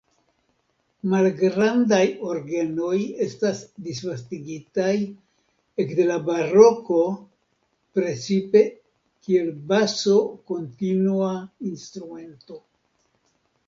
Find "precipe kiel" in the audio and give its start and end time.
8.01-9.53